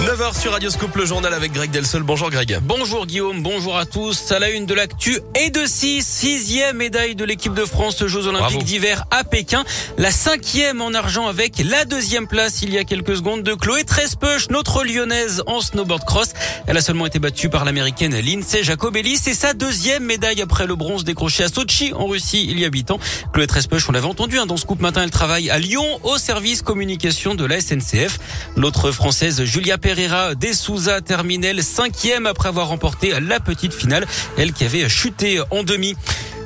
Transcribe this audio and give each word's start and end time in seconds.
9h 0.00 0.40
sur 0.40 0.52
Radio 0.52 0.70
Scoop, 0.70 0.96
le 0.96 1.04
journal 1.04 1.34
avec 1.34 1.52
Greg 1.52 1.70
Delsol. 1.70 2.02
Bonjour 2.02 2.30
Greg. 2.30 2.58
Bonjour 2.62 3.04
Guillaume, 3.04 3.42
bonjour 3.42 3.76
à 3.76 3.84
tous. 3.84 4.32
À 4.32 4.38
la 4.38 4.48
une 4.48 4.64
de 4.64 4.72
l'actu 4.72 5.18
et 5.34 5.50
de 5.50 5.66
6, 5.66 6.02
sixième 6.06 6.78
médaille 6.78 7.14
de 7.14 7.24
l'équipe 7.26 7.52
de 7.52 7.66
France 7.66 8.00
aux 8.00 8.08
Jeux 8.08 8.26
Olympiques 8.26 8.64
d'hiver 8.64 9.04
à 9.10 9.24
Pékin. 9.24 9.62
La 9.98 10.10
cinquième 10.10 10.80
en 10.80 10.94
argent 10.94 11.26
avec 11.26 11.58
la 11.58 11.84
deuxième 11.84 12.26
place 12.26 12.62
il 12.62 12.72
y 12.72 12.78
a 12.78 12.84
quelques 12.84 13.14
secondes 13.16 13.42
de 13.42 13.52
Chloé 13.52 13.84
Trespeuch, 13.84 14.48
notre 14.48 14.84
lyonnaise 14.84 15.42
en 15.46 15.60
snowboard 15.60 16.04
cross. 16.06 16.30
Elle 16.66 16.78
a 16.78 16.80
seulement 16.80 17.04
été 17.04 17.18
battue 17.18 17.50
par 17.50 17.66
l'américaine 17.66 18.18
Lindsay 18.18 18.64
Jacobelli. 18.64 19.18
C'est 19.18 19.34
sa 19.34 19.52
deuxième 19.52 20.04
médaille 20.04 20.40
après 20.40 20.66
le 20.66 20.76
bronze 20.76 21.04
décroché 21.04 21.44
à 21.44 21.48
Sochi 21.48 21.92
en 21.92 22.06
Russie 22.06 22.46
il 22.48 22.58
y 22.58 22.64
a 22.64 22.70
8 22.72 22.92
ans. 22.92 23.00
Chloé 23.34 23.46
Trespeuch, 23.46 23.86
on 23.90 23.92
l'avait 23.92 24.06
entendu 24.06 24.38
hein, 24.38 24.46
dans 24.46 24.56
Scoop 24.56 24.80
Matin, 24.80 25.02
elle 25.02 25.10
travaille 25.10 25.50
à 25.50 25.58
Lyon 25.58 25.84
au 26.04 26.16
service 26.16 26.62
communication 26.62 27.34
de 27.34 27.44
la 27.44 27.60
SNCF. 27.60 28.18
L'autre 28.56 28.92
française 28.92 29.44
Julia 29.44 29.76
Pereira 29.90 30.36
des 30.36 30.54
Souza 30.54 31.00
terminelle 31.00 31.64
cinquième 31.64 32.26
après 32.26 32.48
avoir 32.48 32.68
remporté 32.68 33.12
la 33.18 33.40
petite 33.40 33.74
finale, 33.74 34.06
elle 34.38 34.52
qui 34.52 34.62
avait 34.62 34.88
chuté 34.88 35.40
en 35.50 35.64
demi. 35.64 35.96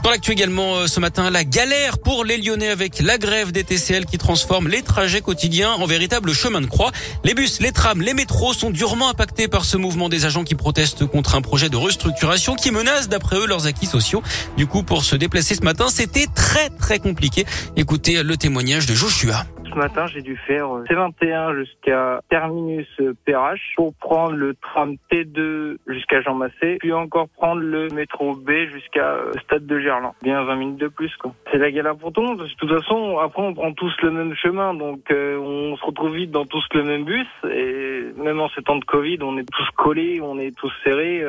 Dans 0.02 0.08
l'actu 0.08 0.32
également 0.32 0.76
euh, 0.76 0.86
ce 0.86 0.98
matin, 0.98 1.30
la 1.30 1.44
galère 1.44 1.98
pour 1.98 2.24
les 2.24 2.38
Lyonnais 2.38 2.70
avec 2.70 3.00
la 3.00 3.18
grève 3.18 3.52
des 3.52 3.62
TCL 3.62 4.06
qui 4.06 4.16
transforme 4.16 4.68
les 4.68 4.80
trajets 4.80 5.20
quotidiens 5.20 5.72
en 5.72 5.84
véritable 5.84 6.32
chemin 6.32 6.62
de 6.62 6.66
croix. 6.66 6.90
Les 7.22 7.34
bus, 7.34 7.60
les 7.60 7.70
trams, 7.70 8.00
les 8.00 8.14
métros 8.14 8.54
sont 8.54 8.70
durement 8.70 9.10
impactés 9.10 9.46
par 9.46 9.66
ce 9.66 9.76
mouvement 9.76 10.08
des 10.08 10.24
agents 10.24 10.44
qui 10.44 10.54
protestent 10.54 11.04
contre 11.04 11.34
un 11.34 11.42
projet 11.42 11.68
de 11.68 11.76
restructuration 11.76 12.54
qui 12.54 12.70
menace 12.70 13.10
d'après 13.10 13.36
eux 13.36 13.46
leurs 13.46 13.66
acquis 13.66 13.84
sociaux. 13.84 14.22
Du 14.56 14.66
coup, 14.66 14.82
pour 14.84 15.04
se 15.04 15.16
déplacer 15.16 15.54
ce 15.54 15.62
matin, 15.62 15.88
c'était 15.90 16.28
très 16.34 16.70
très 16.70 16.98
compliqué. 16.98 17.44
Écoutez 17.76 18.22
le 18.22 18.38
témoignage 18.38 18.86
de 18.86 18.94
Joshua 18.94 19.44
ce 19.74 19.78
matin, 19.78 20.06
j'ai 20.06 20.22
dû 20.22 20.36
faire 20.36 20.74
euh, 20.74 20.84
C21 20.84 21.56
jusqu'à 21.56 22.20
Terminus 22.28 22.86
PRH 23.26 23.74
pour 23.76 23.92
prendre 23.94 24.34
le 24.34 24.54
tram 24.54 24.96
T2 25.10 25.78
jusqu'à 25.88 26.20
Jean 26.22 26.34
Massé, 26.34 26.76
puis 26.78 26.92
encore 26.92 27.28
prendre 27.28 27.60
le 27.60 27.88
métro 27.88 28.34
B 28.34 28.50
jusqu'à 28.72 29.14
euh, 29.14 29.32
Stade 29.42 29.66
de 29.66 29.80
Gerland. 29.80 30.14
Bien 30.22 30.44
20 30.44 30.56
minutes 30.56 30.80
de 30.80 30.88
plus, 30.88 31.14
quoi. 31.16 31.32
C'est 31.50 31.58
la 31.58 31.70
galère 31.70 31.96
pour 31.96 32.12
tout 32.12 32.20
le 32.20 32.28
monde. 32.28 32.38
De 32.38 32.54
toute 32.56 32.70
façon, 32.70 33.18
après, 33.18 33.42
on 33.42 33.54
prend 33.54 33.72
tous 33.72 33.92
le 34.02 34.10
même 34.12 34.34
chemin, 34.34 34.74
donc 34.74 35.10
euh, 35.10 35.38
on 35.38 35.76
se 35.76 35.84
retrouve 35.84 36.14
vite 36.14 36.30
dans 36.30 36.46
tous 36.46 36.64
le 36.72 36.84
même 36.84 37.04
bus. 37.04 37.26
Et 37.50 37.83
même 38.16 38.40
en 38.40 38.48
ces 38.54 38.62
temps 38.62 38.76
de 38.76 38.84
Covid, 38.84 39.18
on 39.22 39.38
est 39.38 39.44
tous 39.44 39.68
collés, 39.76 40.20
on 40.22 40.38
est 40.38 40.54
tous 40.56 40.72
serrés. 40.82 41.22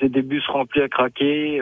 C'est 0.00 0.10
des 0.10 0.22
bus 0.22 0.46
remplis 0.48 0.82
à 0.82 0.88
craquer. 0.88 1.60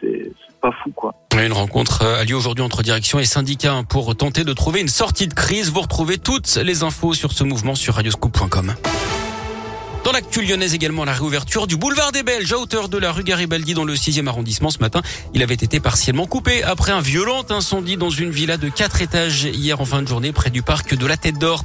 c'est 0.00 0.32
pas 0.60 0.72
fou, 0.82 0.90
quoi. 0.92 1.14
Une 1.36 1.52
rencontre 1.52 2.02
a 2.02 2.24
lieu 2.24 2.34
aujourd'hui 2.34 2.64
entre 2.64 2.82
direction 2.82 3.18
et 3.18 3.24
syndicats 3.24 3.82
pour 3.88 4.16
tenter 4.16 4.44
de 4.44 4.52
trouver 4.52 4.80
une 4.80 4.88
sortie 4.88 5.28
de 5.28 5.34
crise. 5.34 5.70
Vous 5.70 5.82
retrouvez 5.82 6.18
toutes 6.18 6.56
les 6.56 6.82
infos 6.82 7.14
sur 7.14 7.32
ce 7.32 7.44
mouvement 7.44 7.74
sur 7.74 7.94
radioscoop.com. 7.94 8.74
Dans 10.06 10.12
l'actu 10.12 10.40
lyonnaise 10.40 10.72
également, 10.72 11.04
la 11.04 11.14
réouverture 11.14 11.66
du 11.66 11.76
boulevard 11.76 12.12
des 12.12 12.22
Belges 12.22 12.52
à 12.52 12.58
hauteur 12.58 12.88
de 12.88 12.96
la 12.96 13.10
rue 13.10 13.24
Garibaldi 13.24 13.74
dans 13.74 13.82
le 13.82 13.94
6e 13.94 14.28
arrondissement 14.28 14.70
ce 14.70 14.78
matin. 14.78 15.02
Il 15.34 15.42
avait 15.42 15.54
été 15.54 15.80
partiellement 15.80 16.26
coupé 16.26 16.62
après 16.62 16.92
un 16.92 17.00
violent 17.00 17.44
incendie 17.50 17.96
dans 17.96 18.08
une 18.08 18.30
villa 18.30 18.56
de 18.56 18.68
4 18.68 19.02
étages 19.02 19.42
hier 19.42 19.80
en 19.80 19.84
fin 19.84 20.02
de 20.02 20.06
journée 20.06 20.30
près 20.30 20.50
du 20.50 20.62
parc 20.62 20.94
de 20.94 21.06
la 21.08 21.16
Tête 21.16 21.40
d'Or. 21.40 21.64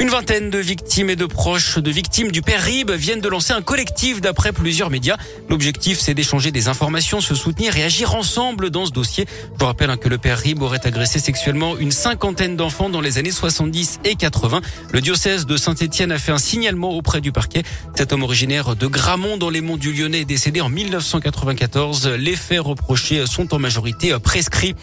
Une 0.00 0.08
vingtaine 0.08 0.50
de 0.50 0.58
victimes 0.58 1.08
et 1.08 1.16
de 1.16 1.24
proches 1.24 1.78
de 1.78 1.90
victimes 1.90 2.32
du 2.32 2.42
père 2.42 2.60
Rib 2.60 2.90
viennent 2.90 3.20
de 3.20 3.28
lancer 3.28 3.52
un 3.52 3.62
collectif 3.62 4.20
d'après 4.20 4.52
plusieurs 4.52 4.90
médias. 4.90 5.16
L'objectif, 5.48 6.00
c'est 6.00 6.14
d'échanger 6.14 6.50
des 6.50 6.66
informations, 6.66 7.20
se 7.20 7.34
soutenir 7.36 7.76
et 7.76 7.84
agir 7.84 8.16
ensemble 8.16 8.70
dans 8.70 8.86
ce 8.86 8.90
dossier. 8.90 9.24
Je 9.28 9.58
vous 9.60 9.66
rappelle 9.66 9.90
hein, 9.90 9.96
que 9.96 10.08
le 10.08 10.18
père 10.18 10.36
Rib 10.36 10.62
aurait 10.62 10.84
agressé 10.84 11.20
sexuellement 11.20 11.78
une 11.78 11.92
cinquantaine 11.92 12.56
d'enfants 12.56 12.88
dans 12.88 13.00
les 13.00 13.18
années 13.18 13.30
70 13.30 14.00
et 14.04 14.16
80. 14.16 14.62
Le 14.92 15.00
diocèse 15.00 15.46
de 15.46 15.56
Saint-Étienne 15.56 16.10
a 16.10 16.18
fait 16.18 16.32
un 16.32 16.38
signalement 16.38 16.90
auprès 16.90 17.20
du 17.20 17.30
parquet. 17.30 17.62
Cet 17.94 18.12
homme 18.12 18.24
originaire 18.24 18.74
de 18.74 18.86
Gramont 18.88 19.36
dans 19.36 19.50
les 19.50 19.60
monts 19.60 19.76
du 19.76 19.92
Lyonnais 19.92 20.22
est 20.22 20.24
décédé 20.24 20.60
en 20.60 20.70
1994. 20.70 22.08
Les 22.08 22.34
faits 22.34 22.60
reprochés 22.60 23.26
sont 23.26 23.54
en 23.54 23.60
majorité 23.60 24.12
prescrits. 24.18 24.74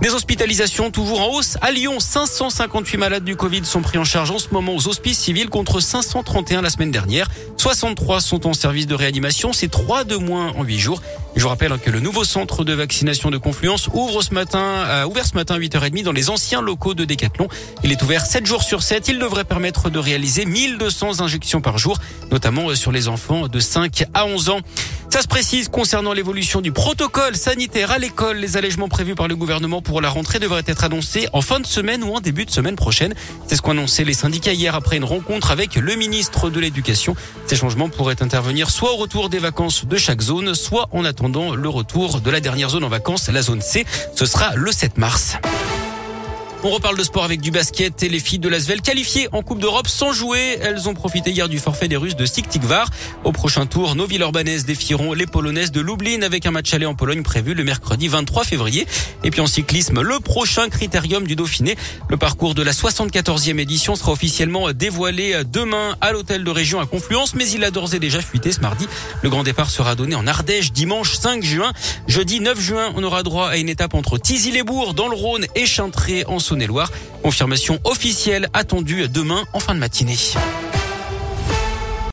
Des 0.00 0.14
hospitalisations 0.14 0.90
toujours 0.90 1.20
en 1.20 1.26
hausse. 1.34 1.58
À 1.60 1.72
Lyon, 1.72 2.00
558 2.00 2.96
malades 2.96 3.24
du 3.24 3.36
Covid 3.36 3.66
sont 3.66 3.82
pris 3.82 3.98
en 3.98 4.04
charge 4.04 4.30
en 4.30 4.38
ce 4.38 4.48
moment 4.50 4.74
aux 4.74 4.88
hospices 4.88 5.18
civils 5.18 5.50
contre 5.50 5.80
531 5.80 6.62
la 6.62 6.70
semaine 6.70 6.90
dernière. 6.90 7.28
63 7.58 8.22
sont 8.22 8.46
en 8.46 8.54
service 8.54 8.86
de 8.86 8.94
réanimation. 8.94 9.52
C'est 9.52 9.68
3 9.68 10.04
de 10.04 10.16
moins 10.16 10.54
en 10.56 10.64
8 10.64 10.78
jours. 10.78 11.02
je 11.36 11.42
vous 11.42 11.50
rappelle 11.50 11.78
que 11.78 11.90
le 11.90 12.00
nouveau 12.00 12.24
centre 12.24 12.64
de 12.64 12.72
vaccination 12.72 13.30
de 13.30 13.36
Confluence 13.36 13.90
ouvre 13.92 14.22
ce 14.22 14.32
matin, 14.32 14.84
a 14.88 15.06
ouvert 15.06 15.26
ce 15.26 15.34
matin 15.34 15.56
à 15.56 15.58
8h30 15.58 16.02
dans 16.02 16.12
les 16.12 16.30
anciens 16.30 16.62
locaux 16.62 16.94
de 16.94 17.04
Decathlon. 17.04 17.48
Il 17.84 17.92
est 17.92 18.02
ouvert 18.02 18.24
7 18.24 18.46
jours 18.46 18.62
sur 18.62 18.82
7. 18.82 19.08
Il 19.08 19.18
devrait 19.18 19.44
permettre 19.44 19.90
de 19.90 19.98
réaliser 19.98 20.46
1200 20.46 21.20
injections 21.20 21.60
par 21.60 21.76
jour, 21.76 21.98
notamment 22.30 22.74
sur 22.74 22.90
les 22.90 23.08
enfants 23.08 23.48
de 23.48 23.60
5 23.60 24.04
à 24.14 24.24
11 24.24 24.48
ans. 24.48 24.60
Ça 25.12 25.22
se 25.22 25.26
précise 25.26 25.68
concernant 25.68 26.12
l'évolution 26.12 26.60
du 26.60 26.70
protocole 26.70 27.34
sanitaire 27.34 27.90
à 27.90 27.98
l'école. 27.98 28.36
Les 28.36 28.56
allègements 28.56 28.88
prévus 28.88 29.16
par 29.16 29.26
le 29.26 29.34
gouvernement 29.34 29.82
pour 29.82 30.00
la 30.00 30.08
rentrée 30.08 30.38
devraient 30.38 30.62
être 30.66 30.84
annoncés 30.84 31.28
en 31.32 31.42
fin 31.42 31.58
de 31.58 31.66
semaine 31.66 32.04
ou 32.04 32.14
en 32.14 32.20
début 32.20 32.44
de 32.44 32.50
semaine 32.50 32.76
prochaine. 32.76 33.14
C'est 33.48 33.56
ce 33.56 33.62
qu'ont 33.62 33.72
annoncé 33.72 34.04
les 34.04 34.14
syndicats 34.14 34.52
hier 34.52 34.76
après 34.76 34.96
une 34.96 35.04
rencontre 35.04 35.50
avec 35.50 35.74
le 35.74 35.96
ministre 35.96 36.48
de 36.48 36.60
l'Éducation. 36.60 37.16
Ces 37.46 37.56
changements 37.56 37.88
pourraient 37.88 38.22
intervenir 38.22 38.70
soit 38.70 38.92
au 38.92 38.96
retour 38.96 39.30
des 39.30 39.40
vacances 39.40 39.84
de 39.84 39.96
chaque 39.96 40.20
zone, 40.20 40.54
soit 40.54 40.88
en 40.92 41.04
attendant 41.04 41.56
le 41.56 41.68
retour 41.68 42.20
de 42.20 42.30
la 42.30 42.38
dernière 42.38 42.68
zone 42.70 42.84
en 42.84 42.88
vacances, 42.88 43.28
la 43.28 43.42
zone 43.42 43.62
C. 43.62 43.84
Ce 44.14 44.26
sera 44.26 44.54
le 44.54 44.70
7 44.70 44.96
mars. 44.96 45.38
On 46.62 46.68
reparle 46.68 46.98
de 46.98 47.02
sport 47.02 47.24
avec 47.24 47.40
du 47.40 47.50
basket 47.50 48.02
et 48.02 48.10
les 48.10 48.18
filles 48.18 48.38
de 48.38 48.48
l'Asvel 48.50 48.82
qualifiées 48.82 49.30
en 49.32 49.42
Coupe 49.42 49.60
d'Europe 49.60 49.88
sans 49.88 50.12
jouer. 50.12 50.58
Elles 50.60 50.90
ont 50.90 50.94
profité 50.94 51.30
hier 51.30 51.48
du 51.48 51.58
forfait 51.58 51.88
des 51.88 51.96
Russes 51.96 52.16
de 52.16 52.26
Stiktikvar. 52.26 52.90
Au 53.24 53.32
prochain 53.32 53.64
tour, 53.64 53.94
nos 53.94 54.04
villes 54.04 54.20
urbanaises 54.20 54.66
défieront 54.66 55.14
les 55.14 55.24
Polonaises 55.24 55.72
de 55.72 55.80
Lublin 55.80 56.20
avec 56.20 56.44
un 56.44 56.50
match 56.50 56.74
aller 56.74 56.84
en 56.84 56.94
Pologne 56.94 57.22
prévu 57.22 57.54
le 57.54 57.64
mercredi 57.64 58.08
23 58.08 58.44
février. 58.44 58.86
Et 59.24 59.30
puis 59.30 59.40
en 59.40 59.46
cyclisme, 59.46 60.02
le 60.02 60.20
prochain 60.20 60.68
critérium 60.68 61.26
du 61.26 61.34
Dauphiné. 61.34 61.76
Le 62.10 62.18
parcours 62.18 62.54
de 62.54 62.62
la 62.62 62.72
74e 62.72 63.58
édition 63.58 63.96
sera 63.96 64.12
officiellement 64.12 64.70
dévoilé 64.72 65.40
demain 65.50 65.96
à 66.02 66.12
l'hôtel 66.12 66.44
de 66.44 66.50
région 66.50 66.78
à 66.78 66.84
Confluence, 66.84 67.34
mais 67.34 67.48
il 67.48 67.64
a 67.64 67.70
d'ores 67.70 67.94
et 67.94 68.00
déjà 68.00 68.20
fuité 68.20 68.52
ce 68.52 68.60
mardi. 68.60 68.86
Le 69.22 69.30
grand 69.30 69.44
départ 69.44 69.70
sera 69.70 69.94
donné 69.94 70.14
en 70.14 70.26
Ardèche 70.26 70.72
dimanche 70.72 71.14
5 71.14 71.42
juin. 71.42 71.72
Jeudi 72.06 72.40
9 72.40 72.60
juin, 72.60 72.92
on 72.96 73.02
aura 73.02 73.22
droit 73.22 73.48
à 73.48 73.56
une 73.56 73.70
étape 73.70 73.94
entre 73.94 74.18
Tizy-les-Bourgs 74.18 74.92
dans 74.92 75.08
le 75.08 75.16
Rhône 75.16 75.46
et 75.54 75.64
Chintré 75.64 76.24
en 76.26 76.38
Confirmation 77.22 77.78
officielle 77.84 78.48
attendue 78.52 79.08
demain 79.08 79.44
en 79.52 79.60
fin 79.60 79.74
de 79.74 79.78
matinée. 79.78 80.16